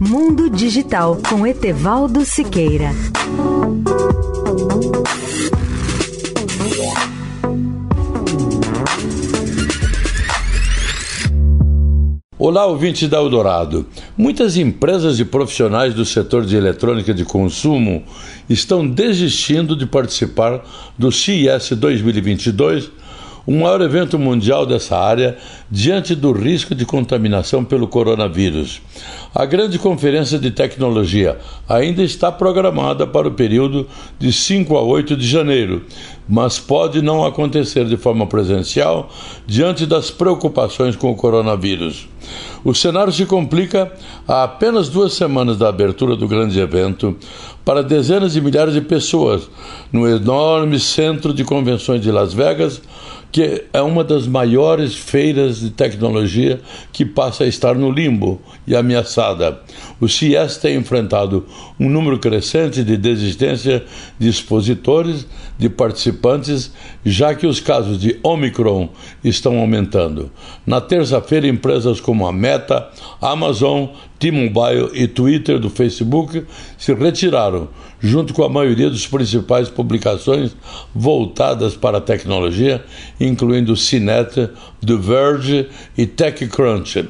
Mundo 0.00 0.48
Digital 0.48 1.18
com 1.28 1.44
Etevaldo 1.44 2.24
Siqueira. 2.24 2.90
Olá, 12.38 12.64
ouvinte 12.66 13.08
da 13.08 13.16
Eldorado. 13.16 13.86
Muitas 14.16 14.56
empresas 14.56 15.18
e 15.18 15.24
profissionais 15.24 15.92
do 15.94 16.04
setor 16.04 16.46
de 16.46 16.56
eletrônica 16.56 17.12
de 17.12 17.24
consumo 17.24 18.04
estão 18.48 18.88
desistindo 18.88 19.74
de 19.74 19.84
participar 19.84 20.64
do 20.96 21.10
CES 21.10 21.70
2022 21.72 22.88
o 23.48 23.50
maior 23.50 23.80
evento 23.80 24.18
mundial 24.18 24.66
dessa 24.66 24.94
área 24.94 25.34
diante 25.70 26.14
do 26.14 26.32
risco 26.32 26.74
de 26.74 26.84
contaminação 26.84 27.64
pelo 27.64 27.88
coronavírus. 27.88 28.82
A 29.34 29.46
grande 29.46 29.78
conferência 29.78 30.38
de 30.38 30.50
tecnologia 30.50 31.38
ainda 31.66 32.02
está 32.02 32.30
programada 32.30 33.06
para 33.06 33.26
o 33.26 33.30
período 33.30 33.88
de 34.18 34.34
5 34.34 34.76
a 34.76 34.82
8 34.82 35.16
de 35.16 35.26
janeiro, 35.26 35.82
mas 36.28 36.58
pode 36.58 37.00
não 37.00 37.24
acontecer 37.24 37.86
de 37.86 37.96
forma 37.96 38.26
presencial 38.26 39.08
diante 39.46 39.86
das 39.86 40.10
preocupações 40.10 40.94
com 40.94 41.10
o 41.10 41.16
coronavírus. 41.16 42.08
O 42.64 42.74
cenário 42.74 43.12
se 43.12 43.24
complica 43.24 43.90
a 44.26 44.42
apenas 44.44 44.88
duas 44.88 45.14
semanas 45.14 45.56
da 45.56 45.68
abertura 45.68 46.16
do 46.16 46.28
grande 46.28 46.58
evento 46.60 47.16
para 47.64 47.82
dezenas 47.82 48.32
de 48.32 48.40
milhares 48.40 48.74
de 48.74 48.80
pessoas 48.80 49.48
no 49.92 50.06
enorme 50.06 50.78
centro 50.78 51.32
de 51.32 51.44
convenções 51.44 52.02
de 52.02 52.10
Las 52.10 52.32
Vegas, 52.32 52.80
que 53.30 53.64
é 53.72 53.82
uma 53.82 54.02
das 54.02 54.26
maiores 54.26 54.94
feiras 54.94 55.60
de 55.60 55.70
tecnologia 55.70 56.60
que 56.92 57.04
passa 57.04 57.44
a 57.44 57.46
estar 57.46 57.74
no 57.74 57.90
limbo 57.90 58.40
e 58.66 58.74
ameaçada. 58.74 59.60
O 60.00 60.08
CIES 60.08 60.56
tem 60.56 60.76
enfrentado 60.76 61.44
um 61.78 61.88
número 61.90 62.18
crescente 62.18 62.82
de 62.82 62.96
desistência 62.96 63.84
de 64.18 64.28
expositores, 64.28 65.26
de 65.58 65.68
participantes, 65.68 66.17
já 67.04 67.34
que 67.34 67.46
os 67.46 67.60
casos 67.60 67.98
de 67.98 68.18
Omicron 68.22 68.88
estão 69.22 69.58
aumentando. 69.58 70.30
Na 70.66 70.80
terça-feira, 70.80 71.46
empresas 71.46 72.00
como 72.00 72.26
a 72.26 72.32
Meta, 72.32 72.88
Amazon, 73.20 73.86
T-Mobile 74.18 74.90
e 74.94 75.06
Twitter 75.06 75.58
do 75.58 75.70
Facebook 75.70 76.44
se 76.76 76.92
retiraram, 76.92 77.68
junto 78.00 78.34
com 78.34 78.42
a 78.42 78.48
maioria 78.48 78.90
dos 78.90 79.06
principais 79.06 79.68
publicações 79.68 80.56
voltadas 80.94 81.76
para 81.76 81.98
a 81.98 82.02
tecnologia, 82.02 82.84
incluindo 83.20 83.76
CNET, 83.76 84.50
The 84.84 84.96
Verge 84.96 85.68
e 85.96 86.06
TechCrunch. 86.06 87.08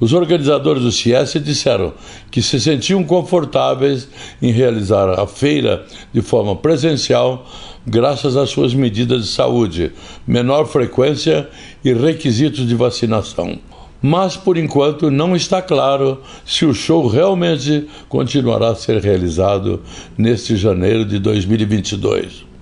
Os 0.00 0.12
organizadores 0.12 0.82
do 0.82 0.90
CIES 0.90 1.34
disseram 1.42 1.92
que 2.30 2.42
se 2.42 2.60
sentiam 2.60 3.04
confortáveis 3.04 4.08
em 4.42 4.50
realizar 4.50 5.08
a 5.18 5.26
feira 5.26 5.86
de 6.12 6.20
forma 6.20 6.56
presencial 6.56 7.46
graças 7.86 8.36
às 8.36 8.50
suas 8.50 8.74
medidas 8.74 9.22
de 9.22 9.28
saúde, 9.28 9.92
menor 10.26 10.66
frequência 10.66 11.48
e 11.84 11.92
requisitos 11.92 12.66
de 12.66 12.74
vacinação 12.74 13.58
mas 14.06 14.36
por 14.36 14.58
enquanto 14.58 15.10
não 15.10 15.34
está 15.34 15.62
claro 15.62 16.20
se 16.44 16.66
o 16.66 16.74
show 16.74 17.06
realmente 17.06 17.88
continuará 18.06 18.68
a 18.68 18.74
ser 18.74 19.02
realizado 19.02 19.80
neste 20.18 20.56
janeiro 20.56 21.06
de 21.06 21.18
2022. 21.18 22.53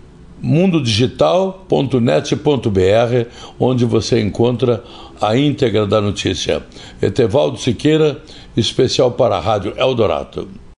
mundodigital.net.br, 0.42 3.28
onde 3.58 3.84
você 3.84 4.20
encontra 4.20 4.82
a 5.20 5.36
íntegra 5.36 5.86
da 5.86 6.00
notícia. 6.00 6.62
Etevaldo 7.00 7.58
Siqueira, 7.58 8.20
especial 8.56 9.12
para 9.12 9.36
a 9.36 9.40
Rádio 9.40 9.74
Eldorado. 9.76 10.62